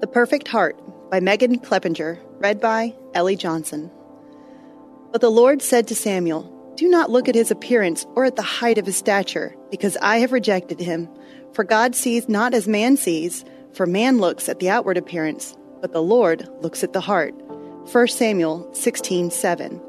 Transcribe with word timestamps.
The 0.00 0.06
Perfect 0.06 0.46
Heart 0.46 1.10
by 1.10 1.18
Megan 1.18 1.58
Kleppinger, 1.58 2.20
read 2.38 2.60
by 2.60 2.94
Ellie 3.14 3.34
Johnson. 3.34 3.90
But 5.10 5.20
the 5.20 5.28
Lord 5.28 5.60
said 5.60 5.88
to 5.88 5.96
Samuel, 5.96 6.44
Do 6.76 6.88
not 6.88 7.10
look 7.10 7.28
at 7.28 7.34
his 7.34 7.50
appearance 7.50 8.06
or 8.14 8.24
at 8.24 8.36
the 8.36 8.42
height 8.42 8.78
of 8.78 8.86
his 8.86 8.96
stature, 8.96 9.56
because 9.72 9.96
I 10.00 10.18
have 10.18 10.30
rejected 10.30 10.78
him. 10.78 11.08
For 11.52 11.64
God 11.64 11.96
sees 11.96 12.28
not 12.28 12.54
as 12.54 12.68
man 12.68 12.96
sees, 12.96 13.44
for 13.72 13.86
man 13.86 14.18
looks 14.18 14.48
at 14.48 14.60
the 14.60 14.70
outward 14.70 14.98
appearance, 14.98 15.56
but 15.80 15.92
the 15.92 16.02
Lord 16.02 16.48
looks 16.60 16.84
at 16.84 16.92
the 16.92 17.00
heart. 17.00 17.34
1 17.90 18.06
Samuel 18.06 18.68
16:7. 18.74 19.80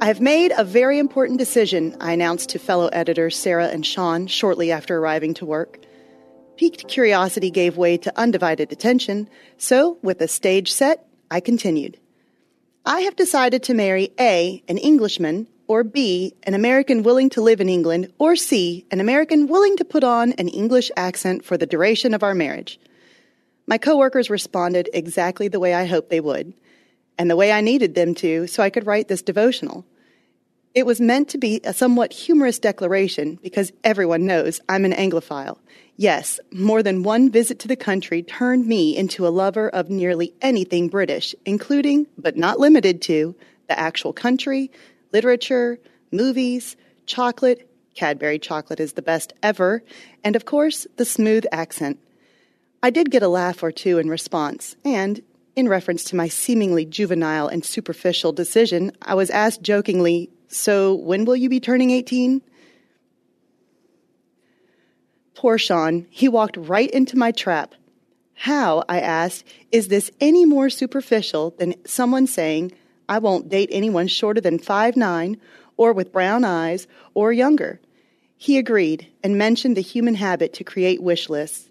I 0.00 0.06
have 0.06 0.22
made 0.22 0.50
a 0.56 0.64
very 0.64 0.98
important 0.98 1.38
decision, 1.38 1.94
I 2.00 2.12
announced 2.12 2.48
to 2.50 2.58
fellow 2.58 2.88
editors 2.88 3.36
Sarah 3.36 3.68
and 3.68 3.84
Sean 3.84 4.28
shortly 4.28 4.72
after 4.72 4.96
arriving 4.96 5.34
to 5.34 5.44
work. 5.44 5.83
Piqued 6.56 6.86
curiosity 6.88 7.50
gave 7.50 7.76
way 7.76 7.96
to 7.96 8.18
undivided 8.18 8.70
attention, 8.70 9.28
so, 9.58 9.98
with 10.02 10.18
the 10.18 10.28
stage 10.28 10.72
set, 10.72 11.06
I 11.30 11.40
continued. 11.40 11.98
I 12.86 13.00
have 13.00 13.16
decided 13.16 13.62
to 13.64 13.74
marry 13.74 14.10
A, 14.20 14.62
an 14.68 14.78
Englishman, 14.78 15.48
or 15.66 15.82
B, 15.82 16.34
an 16.44 16.54
American 16.54 17.02
willing 17.02 17.30
to 17.30 17.40
live 17.40 17.60
in 17.60 17.68
England, 17.68 18.12
or 18.18 18.36
C, 18.36 18.86
an 18.90 19.00
American 19.00 19.48
willing 19.48 19.76
to 19.78 19.84
put 19.84 20.04
on 20.04 20.32
an 20.34 20.48
English 20.48 20.90
accent 20.96 21.44
for 21.44 21.56
the 21.56 21.66
duration 21.66 22.14
of 22.14 22.22
our 22.22 22.34
marriage. 22.34 22.78
My 23.66 23.78
coworkers 23.78 24.30
responded 24.30 24.90
exactly 24.92 25.48
the 25.48 25.60
way 25.60 25.74
I 25.74 25.86
hoped 25.86 26.10
they 26.10 26.20
would, 26.20 26.52
and 27.18 27.30
the 27.30 27.36
way 27.36 27.50
I 27.50 27.62
needed 27.62 27.94
them 27.94 28.14
to 28.16 28.46
so 28.46 28.62
I 28.62 28.70
could 28.70 28.86
write 28.86 29.08
this 29.08 29.22
devotional. 29.22 29.86
It 30.74 30.86
was 30.86 31.00
meant 31.00 31.28
to 31.28 31.38
be 31.38 31.60
a 31.62 31.72
somewhat 31.72 32.12
humorous 32.12 32.58
declaration 32.58 33.38
because 33.42 33.72
everyone 33.84 34.26
knows 34.26 34.60
I'm 34.68 34.84
an 34.84 34.92
Anglophile. 34.92 35.58
Yes, 35.96 36.40
more 36.50 36.82
than 36.82 37.04
one 37.04 37.30
visit 37.30 37.60
to 37.60 37.68
the 37.68 37.76
country 37.76 38.24
turned 38.24 38.66
me 38.66 38.96
into 38.96 39.24
a 39.24 39.30
lover 39.30 39.68
of 39.68 39.88
nearly 39.88 40.34
anything 40.42 40.88
British, 40.88 41.32
including, 41.44 42.08
but 42.18 42.36
not 42.36 42.58
limited 42.58 43.00
to, 43.02 43.36
the 43.68 43.78
actual 43.78 44.12
country, 44.12 44.72
literature, 45.12 45.78
movies, 46.10 46.76
chocolate, 47.06 47.70
Cadbury 47.94 48.40
chocolate 48.40 48.80
is 48.80 48.94
the 48.94 49.02
best 49.02 49.32
ever, 49.40 49.84
and 50.24 50.34
of 50.34 50.44
course, 50.44 50.86
the 50.96 51.04
smooth 51.04 51.44
accent. 51.52 52.00
I 52.82 52.90
did 52.90 53.12
get 53.12 53.22
a 53.22 53.28
laugh 53.28 53.62
or 53.62 53.70
two 53.70 53.98
in 53.98 54.08
response, 54.08 54.74
and, 54.84 55.22
in 55.54 55.68
reference 55.68 56.02
to 56.04 56.16
my 56.16 56.26
seemingly 56.26 56.84
juvenile 56.84 57.46
and 57.46 57.64
superficial 57.64 58.32
decision, 58.32 58.90
I 59.00 59.14
was 59.14 59.30
asked 59.30 59.62
jokingly, 59.62 60.28
So, 60.54 60.94
when 60.94 61.24
will 61.24 61.34
you 61.34 61.48
be 61.48 61.58
turning 61.58 61.90
18? 61.90 62.40
Poor 65.34 65.58
Sean, 65.58 66.06
he 66.10 66.28
walked 66.28 66.56
right 66.56 66.88
into 66.92 67.18
my 67.18 67.32
trap. 67.32 67.74
How, 68.34 68.84
I 68.88 69.00
asked, 69.00 69.44
is 69.72 69.88
this 69.88 70.12
any 70.20 70.44
more 70.44 70.70
superficial 70.70 71.56
than 71.58 71.74
someone 71.84 72.28
saying, 72.28 72.70
I 73.08 73.18
won't 73.18 73.48
date 73.48 73.68
anyone 73.72 74.06
shorter 74.06 74.40
than 74.40 74.60
five 74.60 74.96
nine, 74.96 75.40
or 75.76 75.92
with 75.92 76.12
brown 76.12 76.44
eyes, 76.44 76.86
or 77.14 77.32
younger? 77.32 77.80
He 78.36 78.56
agreed 78.56 79.08
and 79.24 79.36
mentioned 79.36 79.76
the 79.76 79.80
human 79.80 80.14
habit 80.14 80.52
to 80.54 80.62
create 80.62 81.02
wish 81.02 81.28
lists. 81.28 81.68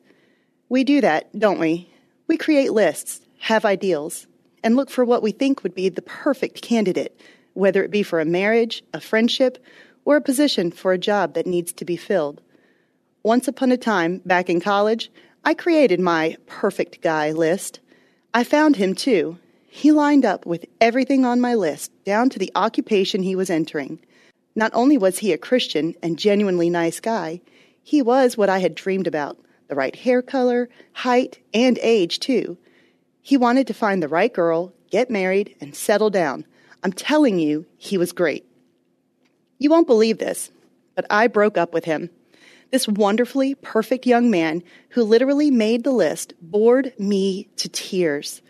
We 0.67 0.83
do 0.83 0.99
that, 0.99 1.39
don't 1.39 1.57
we? 1.57 1.89
We 2.27 2.35
create 2.35 2.73
lists, 2.73 3.21
have 3.39 3.63
ideals, 3.63 4.27
and 4.61 4.75
look 4.75 4.89
for 4.89 5.05
what 5.05 5.23
we 5.23 5.31
think 5.31 5.63
would 5.63 5.73
be 5.73 5.87
the 5.87 6.01
perfect 6.01 6.61
candidate, 6.61 7.17
whether 7.53 7.83
it 7.83 7.91
be 7.91 8.03
for 8.03 8.19
a 8.19 8.25
marriage, 8.25 8.83
a 8.93 8.99
friendship, 8.99 9.63
or 10.05 10.15
a 10.15 10.21
position 10.21 10.71
for 10.71 10.91
a 10.91 10.97
job 10.97 11.33
that 11.33 11.47
needs 11.47 11.71
to 11.73 11.85
be 11.85 11.95
filled. 11.95 12.41
Once 13.23 13.47
upon 13.47 13.71
a 13.71 13.77
time, 13.77 14.21
back 14.25 14.49
in 14.49 14.59
college, 14.59 15.11
I 15.45 15.53
created 15.53 15.99
my 15.99 16.37
perfect 16.45 17.01
guy 17.01 17.31
list. 17.31 17.79
I 18.33 18.43
found 18.43 18.75
him 18.75 18.95
too. 18.95 19.37
He 19.67 19.91
lined 19.91 20.25
up 20.25 20.45
with 20.45 20.65
everything 20.81 21.25
on 21.25 21.41
my 21.41 21.55
list, 21.55 21.91
down 22.05 22.29
to 22.29 22.39
the 22.39 22.51
occupation 22.55 23.23
he 23.23 23.35
was 23.35 23.49
entering. 23.49 23.99
Not 24.55 24.71
only 24.73 24.97
was 24.97 25.19
he 25.19 25.33
a 25.33 25.37
Christian 25.37 25.95
and 26.03 26.19
genuinely 26.19 26.69
nice 26.69 26.99
guy, 26.99 27.41
he 27.81 28.01
was 28.01 28.37
what 28.37 28.49
I 28.49 28.59
had 28.59 28.75
dreamed 28.75 29.07
about 29.07 29.37
the 29.67 29.75
right 29.75 29.95
hair 29.95 30.21
color, 30.21 30.69
height, 30.91 31.39
and 31.53 31.79
age, 31.81 32.19
too. 32.19 32.57
He 33.21 33.37
wanted 33.37 33.65
to 33.67 33.73
find 33.73 34.03
the 34.03 34.07
right 34.07 34.31
girl, 34.31 34.73
get 34.91 35.09
married, 35.09 35.55
and 35.59 35.73
settle 35.73 36.09
down. 36.09 36.45
I'm 36.83 36.93
telling 36.93 37.39
you, 37.39 37.65
he 37.77 37.97
was 37.97 38.11
great. 38.11 38.45
You 39.57 39.69
won't 39.69 39.87
believe 39.87 40.17
this, 40.17 40.51
but 40.95 41.05
I 41.09 41.27
broke 41.27 41.57
up 41.57 41.73
with 41.73 41.85
him. 41.85 42.09
This 42.71 42.87
wonderfully 42.87 43.55
perfect 43.55 44.05
young 44.05 44.29
man 44.29 44.63
who 44.89 45.03
literally 45.03 45.49
made 45.49 45.83
the 45.83 45.91
list 45.91 46.33
bored 46.41 46.91
me 46.99 47.47
to 47.57 47.69
tears. 47.69 48.41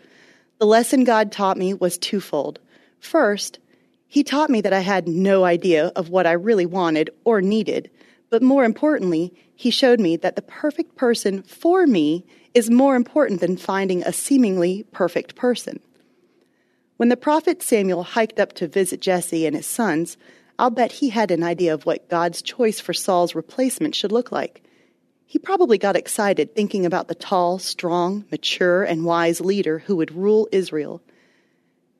The 0.58 0.66
lesson 0.66 1.04
God 1.04 1.30
taught 1.30 1.56
me 1.56 1.74
was 1.74 1.98
twofold. 1.98 2.58
First, 2.98 3.58
He 4.08 4.24
taught 4.24 4.50
me 4.50 4.60
that 4.62 4.72
I 4.72 4.80
had 4.80 5.06
no 5.06 5.44
idea 5.44 5.88
of 5.94 6.08
what 6.08 6.26
I 6.26 6.32
really 6.32 6.66
wanted 6.66 7.10
or 7.24 7.40
needed, 7.40 7.90
but 8.30 8.42
more 8.42 8.64
importantly, 8.64 9.32
He 9.54 9.70
showed 9.70 10.00
me 10.00 10.16
that 10.16 10.36
the 10.36 10.42
perfect 10.42 10.96
person 10.96 11.42
for 11.42 11.86
me 11.86 12.24
is 12.54 12.70
more 12.70 12.96
important 12.96 13.40
than 13.40 13.56
finding 13.56 14.02
a 14.02 14.12
seemingly 14.12 14.84
perfect 14.90 15.34
person. 15.36 15.80
When 16.96 17.08
the 17.08 17.16
prophet 17.16 17.60
Samuel 17.60 18.04
hiked 18.04 18.38
up 18.38 18.52
to 18.54 18.68
visit 18.68 19.00
Jesse 19.00 19.46
and 19.46 19.56
his 19.56 19.66
sons, 19.66 20.16
I'll 20.58 20.70
bet 20.70 20.92
he 20.92 21.08
had 21.08 21.32
an 21.32 21.42
idea 21.42 21.74
of 21.74 21.84
what 21.84 22.08
God's 22.08 22.40
choice 22.40 22.78
for 22.78 22.94
Saul's 22.94 23.34
replacement 23.34 23.96
should 23.96 24.12
look 24.12 24.30
like. 24.30 24.62
He 25.26 25.40
probably 25.40 25.76
got 25.76 25.96
excited 25.96 26.54
thinking 26.54 26.86
about 26.86 27.08
the 27.08 27.16
tall, 27.16 27.58
strong, 27.58 28.24
mature, 28.30 28.84
and 28.84 29.04
wise 29.04 29.40
leader 29.40 29.80
who 29.80 29.96
would 29.96 30.14
rule 30.14 30.48
Israel. 30.52 31.02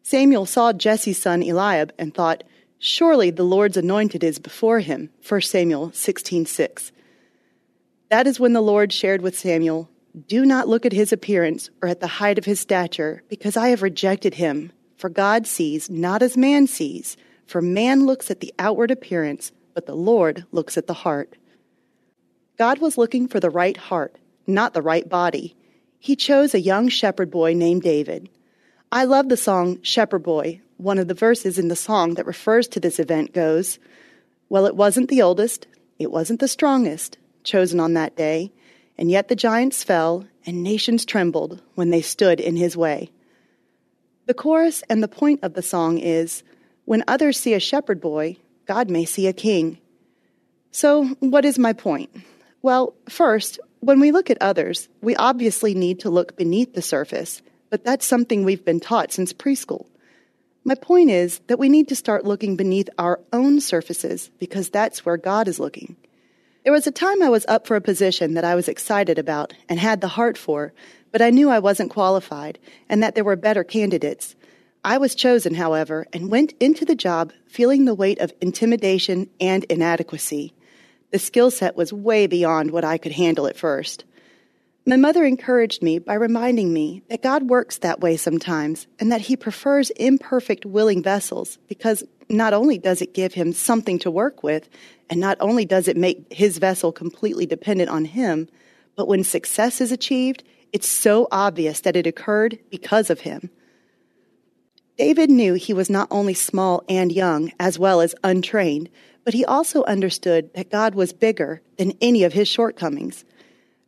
Samuel 0.04 0.46
saw 0.46 0.72
Jesse's 0.72 1.20
son 1.20 1.42
Eliab 1.42 1.92
and 1.98 2.14
thought, 2.14 2.44
Surely 2.78 3.30
the 3.30 3.42
Lord's 3.42 3.76
anointed 3.76 4.22
is 4.22 4.38
before 4.38 4.78
him. 4.78 5.10
1 5.26 5.40
Samuel 5.40 5.90
16:6. 5.90 6.92
That 8.10 8.28
is 8.28 8.38
when 8.38 8.52
the 8.52 8.60
Lord 8.60 8.92
shared 8.92 9.22
with 9.22 9.36
Samuel, 9.36 9.88
Do 10.28 10.44
not 10.44 10.68
look 10.68 10.86
at 10.86 10.92
his 10.92 11.12
appearance 11.12 11.70
or 11.82 11.88
at 11.88 12.00
the 12.00 12.06
height 12.06 12.38
of 12.38 12.44
his 12.44 12.60
stature, 12.60 13.24
because 13.28 13.56
I 13.56 13.70
have 13.70 13.82
rejected 13.82 14.34
him. 14.34 14.70
For 15.04 15.10
God 15.10 15.46
sees 15.46 15.90
not 15.90 16.22
as 16.22 16.34
man 16.34 16.66
sees, 16.66 17.18
for 17.44 17.60
man 17.60 18.06
looks 18.06 18.30
at 18.30 18.40
the 18.40 18.54
outward 18.58 18.90
appearance, 18.90 19.52
but 19.74 19.84
the 19.84 19.94
Lord 19.94 20.46
looks 20.50 20.78
at 20.78 20.86
the 20.86 20.94
heart. 20.94 21.36
God 22.56 22.78
was 22.78 22.96
looking 22.96 23.28
for 23.28 23.38
the 23.38 23.50
right 23.50 23.76
heart, 23.76 24.16
not 24.46 24.72
the 24.72 24.80
right 24.80 25.06
body. 25.06 25.56
He 25.98 26.16
chose 26.16 26.54
a 26.54 26.58
young 26.58 26.88
shepherd 26.88 27.30
boy 27.30 27.52
named 27.52 27.82
David. 27.82 28.30
I 28.90 29.04
love 29.04 29.28
the 29.28 29.36
song 29.36 29.82
Shepherd 29.82 30.22
Boy. 30.22 30.62
One 30.78 30.98
of 30.98 31.06
the 31.06 31.12
verses 31.12 31.58
in 31.58 31.68
the 31.68 31.76
song 31.76 32.14
that 32.14 32.24
refers 32.24 32.66
to 32.68 32.80
this 32.80 32.98
event 32.98 33.34
goes, 33.34 33.78
Well, 34.48 34.64
it 34.64 34.74
wasn't 34.74 35.10
the 35.10 35.20
oldest, 35.20 35.66
it 35.98 36.10
wasn't 36.10 36.40
the 36.40 36.48
strongest, 36.48 37.18
chosen 37.42 37.78
on 37.78 37.92
that 37.92 38.16
day, 38.16 38.52
and 38.96 39.10
yet 39.10 39.28
the 39.28 39.36
giants 39.36 39.84
fell, 39.84 40.24
and 40.46 40.62
nations 40.62 41.04
trembled 41.04 41.60
when 41.74 41.90
they 41.90 42.00
stood 42.00 42.40
in 42.40 42.56
his 42.56 42.74
way. 42.74 43.10
The 44.26 44.34
chorus 44.34 44.82
and 44.88 45.02
the 45.02 45.08
point 45.08 45.40
of 45.42 45.54
the 45.54 45.62
song 45.62 45.98
is, 45.98 46.42
When 46.86 47.04
others 47.06 47.38
see 47.38 47.54
a 47.54 47.60
shepherd 47.60 48.00
boy, 48.00 48.36
God 48.66 48.88
may 48.88 49.04
see 49.04 49.26
a 49.26 49.32
king. 49.32 49.78
So, 50.70 51.06
what 51.20 51.44
is 51.44 51.58
my 51.58 51.72
point? 51.72 52.10
Well, 52.62 52.94
first, 53.08 53.60
when 53.80 54.00
we 54.00 54.12
look 54.12 54.30
at 54.30 54.38
others, 54.40 54.88
we 55.02 55.14
obviously 55.16 55.74
need 55.74 56.00
to 56.00 56.10
look 56.10 56.36
beneath 56.36 56.72
the 56.72 56.80
surface, 56.80 57.42
but 57.68 57.84
that's 57.84 58.06
something 58.06 58.44
we've 58.44 58.64
been 58.64 58.80
taught 58.80 59.12
since 59.12 59.34
preschool. 59.34 59.86
My 60.64 60.74
point 60.74 61.10
is 61.10 61.40
that 61.48 61.58
we 61.58 61.68
need 61.68 61.88
to 61.88 61.96
start 61.96 62.24
looking 62.24 62.56
beneath 62.56 62.88
our 62.96 63.20
own 63.34 63.60
surfaces 63.60 64.30
because 64.38 64.70
that's 64.70 65.04
where 65.04 65.18
God 65.18 65.46
is 65.46 65.60
looking. 65.60 65.96
There 66.64 66.72
was 66.72 66.86
a 66.86 66.90
time 66.90 67.22
I 67.22 67.28
was 67.28 67.44
up 67.46 67.66
for 67.66 67.76
a 67.76 67.82
position 67.82 68.32
that 68.34 68.44
I 68.44 68.54
was 68.54 68.68
excited 68.68 69.18
about 69.18 69.52
and 69.68 69.78
had 69.78 70.00
the 70.00 70.08
heart 70.08 70.38
for, 70.38 70.72
but 71.12 71.20
I 71.20 71.28
knew 71.28 71.50
I 71.50 71.58
wasn't 71.58 71.90
qualified 71.90 72.58
and 72.88 73.02
that 73.02 73.14
there 73.14 73.22
were 73.22 73.36
better 73.36 73.62
candidates. 73.62 74.34
I 74.82 74.96
was 74.96 75.14
chosen, 75.14 75.54
however, 75.54 76.06
and 76.10 76.30
went 76.30 76.54
into 76.60 76.86
the 76.86 76.94
job 76.94 77.34
feeling 77.46 77.84
the 77.84 77.94
weight 77.94 78.18
of 78.18 78.32
intimidation 78.40 79.28
and 79.38 79.64
inadequacy. 79.64 80.54
The 81.10 81.18
skill 81.18 81.50
set 81.50 81.76
was 81.76 81.92
way 81.92 82.26
beyond 82.26 82.70
what 82.70 82.82
I 82.82 82.96
could 82.96 83.12
handle 83.12 83.46
at 83.46 83.58
first. 83.58 84.04
My 84.86 84.96
mother 84.96 85.24
encouraged 85.24 85.82
me 85.82 85.98
by 85.98 86.14
reminding 86.14 86.70
me 86.70 87.02
that 87.08 87.22
God 87.22 87.48
works 87.48 87.78
that 87.78 88.00
way 88.00 88.18
sometimes 88.18 88.86
and 89.00 89.10
that 89.10 89.22
He 89.22 89.36
prefers 89.36 89.88
imperfect, 89.90 90.66
willing 90.66 91.02
vessels 91.02 91.58
because 91.68 92.04
not 92.28 92.52
only 92.52 92.76
does 92.76 93.00
it 93.00 93.14
give 93.14 93.32
Him 93.32 93.54
something 93.54 93.98
to 94.00 94.10
work 94.10 94.42
with, 94.42 94.68
and 95.08 95.20
not 95.20 95.38
only 95.40 95.64
does 95.64 95.88
it 95.88 95.96
make 95.96 96.30
His 96.30 96.58
vessel 96.58 96.92
completely 96.92 97.46
dependent 97.46 97.88
on 97.88 98.04
Him, 98.04 98.46
but 98.94 99.08
when 99.08 99.24
success 99.24 99.80
is 99.80 99.90
achieved, 99.90 100.44
it's 100.72 100.88
so 100.88 101.28
obvious 101.32 101.80
that 101.80 101.96
it 101.96 102.06
occurred 102.06 102.58
because 102.70 103.08
of 103.08 103.20
Him. 103.20 103.48
David 104.98 105.30
knew 105.30 105.54
he 105.54 105.72
was 105.72 105.90
not 105.90 106.06
only 106.10 106.34
small 106.34 106.84
and 106.88 107.10
young, 107.10 107.50
as 107.58 107.78
well 107.78 108.00
as 108.00 108.14
untrained, 108.22 108.88
but 109.24 109.34
he 109.34 109.44
also 109.44 109.82
understood 109.84 110.54
that 110.54 110.70
God 110.70 110.94
was 110.94 111.12
bigger 111.12 111.62
than 111.78 111.94
any 112.00 112.22
of 112.22 112.32
his 112.32 112.46
shortcomings. 112.46 113.24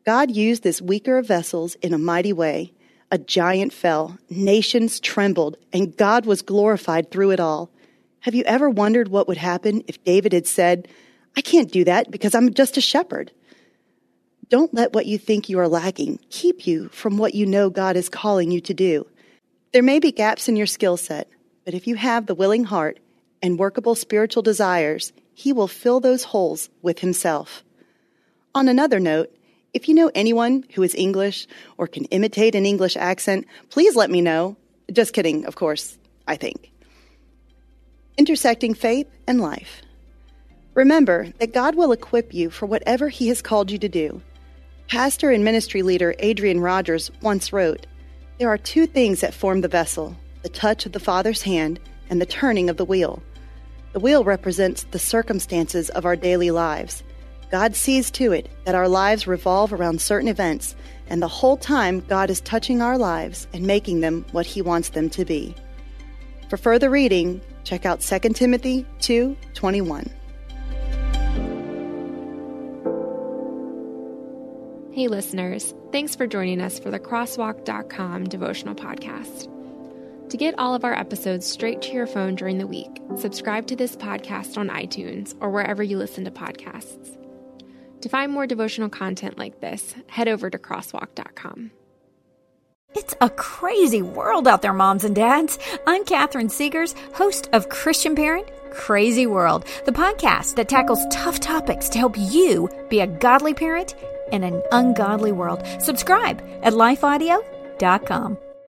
God 0.07 0.31
used 0.31 0.63
this 0.63 0.81
weaker 0.81 1.19
of 1.19 1.27
vessels 1.27 1.75
in 1.83 1.93
a 1.93 1.99
mighty 1.99 2.33
way. 2.33 2.73
A 3.11 3.19
giant 3.19 3.73
fell, 3.73 4.17
nations 4.31 5.01
trembled, 5.01 5.57
and 5.73 5.97
God 5.97 6.27
was 6.27 6.43
glorified 6.43 7.11
through 7.11 7.33
it 7.33 7.41
all. 7.41 7.71
Have 8.21 8.33
you 8.33 8.45
ever 8.45 8.71
wondered 8.71 9.09
what 9.09 9.27
would 9.27 9.37
happen 9.37 9.83
if 9.89 10.03
David 10.05 10.33
had 10.33 10.47
said, 10.47 10.87
I 11.37 11.41
can't 11.41 11.73
do 11.73 11.83
that 11.85 12.13
because 12.13 12.37
I'm 12.37 12.55
just 12.55 12.77
a 12.77 12.81
shepherd? 12.81 13.33
Don't 14.49 14.73
let 14.73 14.93
what 14.93 15.07
you 15.07 15.19
think 15.19 15.49
you 15.49 15.59
are 15.59 15.67
lacking 15.67 16.21
keep 16.31 16.69
you 16.69 16.89
from 16.91 17.19
what 17.19 17.35
you 17.35 17.45
know 17.45 17.69
God 17.69 17.97
is 17.97 18.09
calling 18.09 18.53
you 18.53 18.61
to 18.61 18.75
do. 18.75 19.09
There 19.73 19.83
may 19.83 19.99
be 19.99 20.13
gaps 20.13 20.49
in 20.49 20.55
your 20.55 20.67
skill 20.67 20.97
set, 20.97 21.29
but 21.65 21.75
if 21.75 21.89
you 21.89 21.97
have 21.97 22.27
the 22.27 22.35
willing 22.37 22.63
heart 22.63 23.01
and 23.43 23.59
workable 23.59 23.97
spiritual 23.97 24.45
desires, 24.45 25.13
He 25.35 25.53
will 25.53 25.67
fill 25.67 25.99
those 25.99 26.23
holes 26.23 26.71
with 26.81 27.01
Himself. 27.01 27.65
On 28.55 28.69
another 28.69 29.01
note, 29.01 29.33
if 29.77 29.91
you 29.91 29.95
know 29.95 30.11
anyone 30.15 30.65
who 30.73 30.83
is 30.83 30.95
English 30.95 31.47
or 31.77 31.87
can 31.87 32.07
imitate 32.07 32.55
an 32.55 32.65
English 32.65 32.97
accent, 32.97 33.47
please 33.69 33.95
let 33.95 34.11
me 34.11 34.23
know. 34.23 34.57
Just 34.91 35.13
kidding, 35.13 35.45
of 35.45 35.55
course, 35.55 35.99
I 36.27 36.37
think. 36.37 36.73
Intersecting 38.17 38.73
faith 38.73 39.07
and 39.27 39.39
life. 39.39 39.83
Remember 40.73 41.31
that 41.41 41.53
God 41.53 41.75
will 41.75 41.93
equip 41.93 42.33
you 42.33 42.49
for 42.49 42.65
whatever 42.65 43.11
He 43.11 43.29
has 43.29 43.43
called 43.43 43.71
you 43.71 43.77
to 43.77 43.89
do. 43.89 44.23
Pastor 44.89 45.31
and 45.31 45.45
ministry 45.45 45.83
leader 45.83 46.15
Adrian 46.21 46.61
Rogers 46.61 47.11
once 47.21 47.53
wrote 47.53 47.87
There 48.39 48.49
are 48.49 48.57
two 48.57 48.87
things 48.87 49.21
that 49.21 49.35
form 49.35 49.61
the 49.61 49.69
vessel 49.69 50.17
the 50.43 50.49
touch 50.49 50.87
of 50.87 50.93
the 50.93 51.01
Father's 51.01 51.43
hand 51.43 51.79
and 52.09 52.19
the 52.19 52.25
turning 52.25 52.71
of 52.71 52.79
the 52.79 52.85
wheel. 52.87 53.23
The 53.93 54.01
wheel 54.01 54.25
represents 54.25 54.85
the 54.85 54.99
circumstances 54.99 55.91
of 55.91 56.07
our 56.07 56.17
daily 56.17 56.51
lives. 56.51 57.03
God 57.51 57.77
sees 57.77 58.11
to 58.13 58.33
it 58.33 58.49
that 58.65 58.75
our 58.75 58.89
lives 58.89 59.27
revolve 59.27 59.73
around 59.73 60.01
certain 60.01 60.29
events, 60.29 60.75
and 61.09 61.23
the 61.23 61.29
whole 61.29 61.57
time 61.57 62.01
God 62.01 62.31
is 62.31 62.41
touching 62.41 62.83
our 62.83 62.99
lives 62.99 63.47
and 63.53 63.67
making 63.67 64.01
them 64.01 64.25
what 64.33 64.47
He 64.47 64.63
wants 64.63 64.91
them 64.91 65.09
to 65.11 65.25
be. 65.25 65.55
For 66.49 66.57
further 66.57 66.91
reading, 66.91 67.41
check 67.65 67.87
out 67.87 68.01
2 68.01 68.19
Timothy 68.31 68.87
2 69.01 69.37
21. 69.55 70.11
Hey, 74.93 75.09
listeners, 75.09 75.75
thanks 75.93 76.17
for 76.17 76.27
joining 76.27 76.63
us 76.63 76.79
for 76.79 76.91
the 76.91 76.99
Crosswalk.com 76.99 78.25
devotional 78.25 78.75
podcast. 78.75 79.53
To 80.31 80.37
get 80.37 80.59
all 80.59 80.75
of 80.75 80.85
our 80.85 80.95
episodes 80.95 81.47
straight 81.47 81.83
to 81.83 81.93
your 81.93 82.07
phone 82.07 82.35
during 82.35 82.59
the 82.59 82.67
week, 82.67 83.01
subscribe 83.17 83.67
to 83.67 83.77
this 83.77 83.95
podcast 83.95 84.57
on 84.57 84.69
iTunes 84.71 85.35
or 85.39 85.51
wherever 85.51 85.83
you 85.83 85.99
listen 85.99 86.25
to 86.25 86.31
podcasts. 86.31 87.17
To 88.03 88.09
find 88.09 88.33
more 88.33 88.47
devotional 88.47 88.89
content 88.89 89.39
like 89.39 89.61
this, 89.61 89.95
head 90.09 90.29
over 90.29 90.51
to 90.51 90.59
crosswalk.com. 90.59 91.71
It's 92.95 93.15
a 93.21 93.29
crazy 93.29 94.01
world 94.01 94.49
out 94.49 94.63
there, 94.63 94.73
moms 94.73 95.05
and 95.05 95.15
dads. 95.15 95.59
I'm 95.87 96.05
Catherine 96.05 96.49
Segars, 96.49 96.95
host 97.15 97.49
of 97.53 97.69
Christian 97.69 98.15
Parent 98.15 98.49
Crazy 98.71 99.27
World, 99.27 99.67
the 99.85 99.93
podcast 99.93 100.55
that 100.57 100.69
tackles 100.69 101.05
tough 101.11 101.41
topics 101.41 101.89
to 101.91 101.99
help 101.99 102.15
you 102.17 102.71
be 102.89 103.01
a 103.01 103.07
godly 103.07 103.55
parent 103.55 103.95
in 104.33 104.45
an 104.45 104.63
ungodly 104.73 105.33
world. 105.33 105.63
Subscribe 105.81 106.43
at 106.63 106.73
lifeaudio.com. 106.73 108.39